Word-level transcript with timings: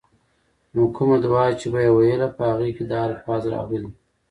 نو 0.73 0.81
کومه 0.95 1.17
دعاء 1.23 1.51
چې 1.59 1.67
به 1.73 1.79
ئي 1.83 1.91
ويله، 1.93 2.27
په 2.35 2.43
هغې 2.51 2.69
کي 2.77 2.83
دا 2.91 2.99
الفاظ 3.09 3.41
راغلي: 3.53 3.89